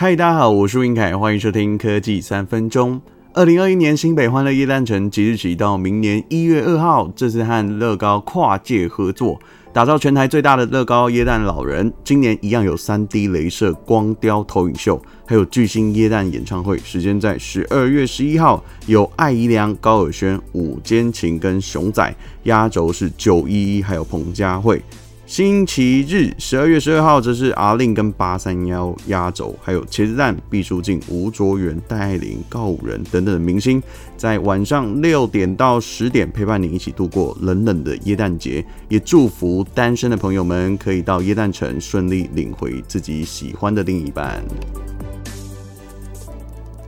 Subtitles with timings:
[0.00, 2.98] 嗨，大家好，我是云凯，欢迎收听科技三分钟。
[3.34, 9.38] 二零二一年新北欢乐耶诞城即日起到明年一月二号，这次和乐高跨界合作，
[9.74, 11.92] 打造全台最大的乐高耶诞老人。
[12.02, 24.82] 今年一样有三 D 雷射光雕投影秀，还有巨星耶诞演唱会，时间在十二月十一号，有艾怡良、高尔宣、五坚情跟熊仔，压轴是九一一，还有彭佳慧。
[25.30, 33.80] 星期日，十二月十二号，这是 A-Lin 跟八三幺压轴，还有茄子蛋、毕书尽、吴卓源、戴爱玲、告五人等等的明星，
[34.16, 38.64] 在晚上六点到十点陪伴你一起度过冷冷的耶诞节。
[38.88, 44.42] 也祝福单身的朋友们可以到耶诞城顺利领回自己喜欢的另一半。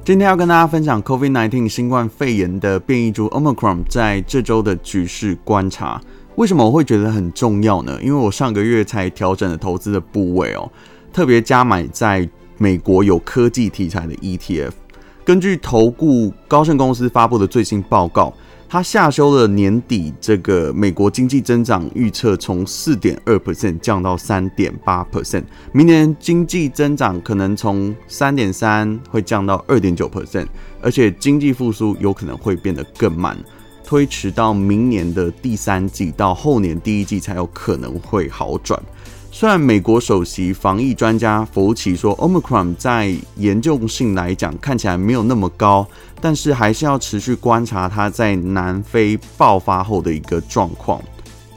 [0.04, 6.02] 今天要跟大家分享 COVID-19 新冠肺炎的变异株 Omicron 在这周的局势观察。
[6.36, 7.98] 为什么我会觉得很重要呢？
[8.02, 10.70] 因为我上个月才调整了投资的部位哦，
[11.12, 14.70] 特别加买在美国有科技题材的 ETF。
[15.24, 18.32] 根据投顾高盛公司发布的最新报告，
[18.68, 25.44] 它下修了年底这个美国经济增长预测，从四点二 percent 降到三点八 percent。
[25.72, 30.46] 明年经济增长可能从三点三会降到二点九 percent，
[30.80, 33.36] 而且经济复苏有可能会变得更慢。
[33.92, 38.82] 推迟到明年的第三季到后年第一季才有可能会好转。
[39.30, 45.86] 虽然美国首席防疫专家福奇说，Omicron 在严重性来讲看起来没有那么高，
[46.22, 50.98] 但是还是要持续观察它在南非爆发后的一个状况。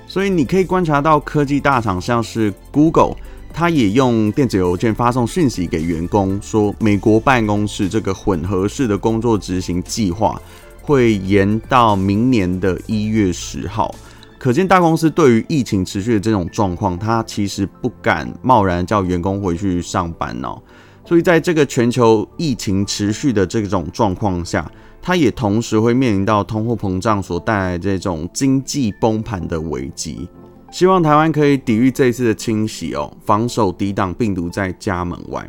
[0.06, 3.16] 所以你可以观察到科技大厂像是 Google，
[3.54, 10.38] 它也用电子邮件发送讯息给员工，说美国办公室这个混合式的工作执行计划。
[10.86, 13.94] 会延到明年的一月十号，
[14.38, 20.62] 可见大公司对于疫情持续的这种状况，它其实不敢贸然叫员工回去上班哦。
[21.04, 30.30] 所以在这个全球疫情持续的这种状况下，它也同时会面临到通货膨胀所带来这种经济崩盘的危机。
[30.72, 35.48] 希望台湾可以抵御这一次的侵袭哦，防守抵挡病毒在家门外。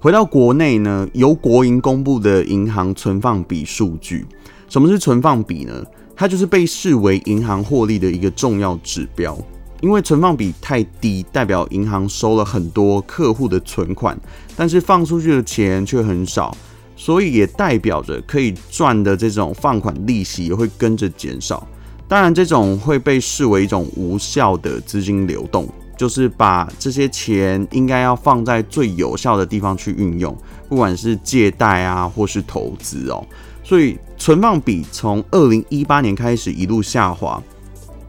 [0.00, 4.24] 回到国内呢，由国营公布的银行存放比数据。
[4.68, 5.84] 什么是存放比呢？
[6.14, 9.36] 它就是被视为银行获利的一个重要指标。
[9.80, 14.16] 因为存放比太低，代表银行收了很多客户的存款，
[14.56, 16.56] 但是放出去的钱却很少，
[16.96, 21.66] 所以也代表着可以赚的这种放款利息也会跟着减少。
[22.06, 25.68] 当然，这种会被视为一种无效的资金流动。
[25.98, 30.34] 就是把这些钱应该要放在最有效的地方去运用，
[30.68, 33.26] 不管是借贷啊，或是投资哦。
[33.64, 37.42] 所以存放比从二零一八年开始一路下滑，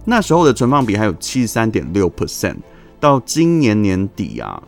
[0.05, 2.57] 那时候的存放比还有七十三点六 percent，
[2.99, 4.61] 到今年年底啊，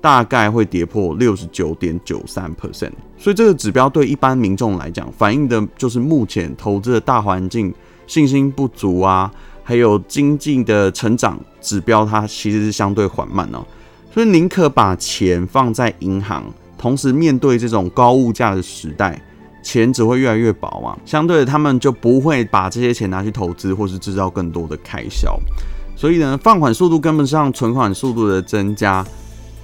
[0.00, 2.92] 大概会跌破六十九点九三 percent。
[3.16, 7.72] 所以这个指标对一般民众来讲，反映的就是目前投资的大环境
[8.08, 9.32] 信心不足啊。
[9.68, 13.62] 还有经济的成长指标，它其实是相对缓慢哦，
[14.10, 16.42] 所以宁可把钱放在银行，
[16.78, 19.20] 同时面对这种高物价的时代，
[19.62, 20.96] 钱只会越来越薄嘛。
[21.04, 25.38] 相对的，他们就不会把这些钱拿去投资，或是制造更多的开销。
[25.94, 29.06] 所以呢，放款速度跟不上存款速度的增加，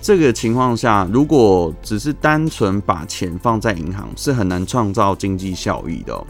[0.03, 6.23] 这个情况下，如果只是单纯把钱放在银行，是很难创造经济效益的。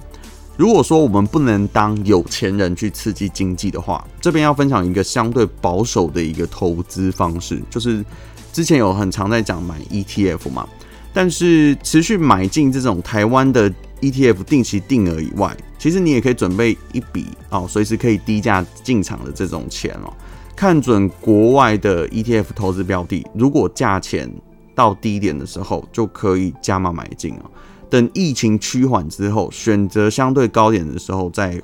[0.57, 8.05] 如果说我们不能当有钱人去刺激经济的话，这边要分享一个相对保守的一个投资方式，就是
[8.53, 10.69] 之前有很常在讲买 ETF 嘛，
[11.13, 13.69] 但是持续买进这种台湾的
[14.01, 20.13] ETF 定期定额以外，其实你也可以准备一笔哦，随时可以低价进场的这种钱哦，
[20.55, 24.33] 看准国外的 ETF 投资标的，如果价钱
[24.73, 27.51] 到低点的时候，就可以加码买进哦。
[27.95, 31.63] 等疫情趋缓之后，选择相对高点的时候再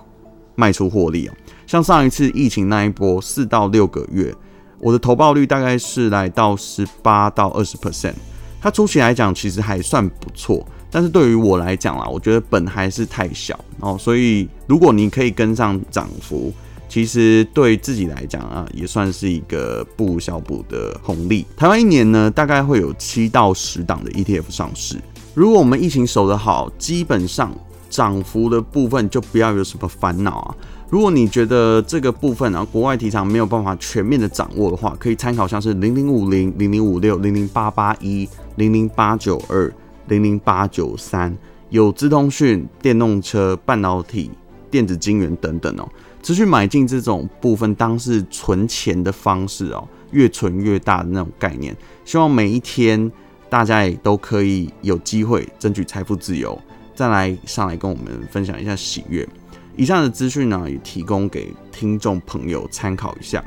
[0.55, 1.35] 卖出获利哦。
[1.67, 4.33] 像上一次疫情那一波四到六个月，
[4.79, 8.15] 我的投报率大概是来到十八到二十 percent，
[8.61, 13.97] 它初期来讲其实还算不错，但是对于我来讲啦，我觉得本还是太小哦。
[13.99, 16.53] 所以如果你可以跟上涨幅，
[16.89, 21.45] 其实对自己来讲啊，也算是一个不小补的红利。
[21.57, 24.97] 台湾一年呢，大概会有七到十档的 ETF 上市。
[25.33, 27.55] 如果我们疫情守得好，基本上
[27.89, 30.57] 涨幅的部分就不要有什么烦恼啊。
[30.89, 39.73] 如果你觉得这个部分啊，国外题材没有办法全面的掌握的话，可以参考像是零零五零、零零五六、零零八八一、零零八九二、
[40.09, 41.37] 零零八九三，
[41.69, 44.33] 有资通讯、电动车、半导体、
[44.69, 45.89] 电子晶圆等等哦，
[46.25, 51.77] 持续买进这种部分，当是存钱的方式哦，越存越大的那种概念。
[52.05, 53.11] 希望每一天。
[53.51, 56.59] 大家也都可以有机会争取财富自由，
[56.95, 59.29] 再来上来跟我们分享一下喜悦。
[59.77, 63.45] 以上的资讯呢，也提供给听众朋友参考一下。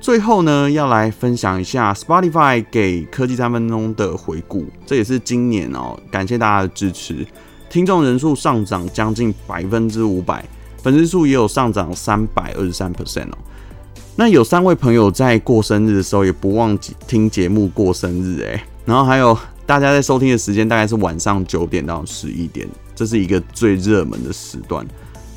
[0.00, 7.26] 最后呢，要来分享一下 Spotify 给科技三分钟的回顾，这也是今年哦，感谢大家的支持，
[7.70, 10.44] 听众人数上涨将近百分之五百，
[10.82, 13.38] 粉丝数也有上涨三百二十三 percent 哦。
[14.16, 18.62] 那有三位朋友在过生日的时候，也不忘记听节目过生日哎。
[18.84, 24.86] 然后还有大家在收听的时间大概是晚上九点到十一点，这是一个最热门的时段。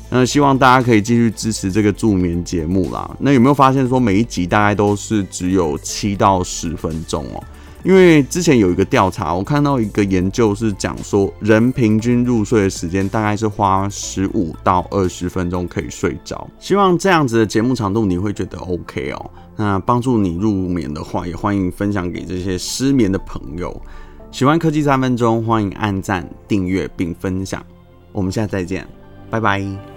[0.08, 3.10] 那希望大家可以继续支持这个助眠节目啦。
[3.18, 7.42] 那有没有发现说每一集大概都是只有七到十分钟哦？
[7.82, 16.48] 因为之前有一个调查，我看到一个研究是讲说，人平均入睡的时间大概是花十五到二十分钟可以睡着。
[16.58, 19.30] 希望这样子的节目长度你会觉得 OK 哦。
[19.56, 23.80] 那帮助你入眠的话，也欢迎分享给这些失眠的朋友。
[24.32, 27.64] 喜欢科技三分钟，欢迎按赞、订阅并分享。
[28.12, 28.86] 我们下次再见，
[29.30, 29.95] 拜拜。